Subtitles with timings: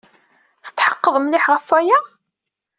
[0.65, 1.99] Tetḥeqqeḍ mliḥ ɣef waya?